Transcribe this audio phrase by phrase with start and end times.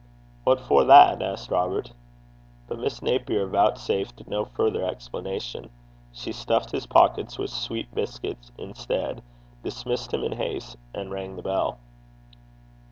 [0.45, 1.91] 'What for that?' asked Robert.
[2.65, 5.69] But Miss Napier vouchsafed no further explanation.
[6.11, 9.21] She stuffed his pockets with sweet biscuits instead,
[9.61, 11.77] dismissed him in haste, and rang the bell.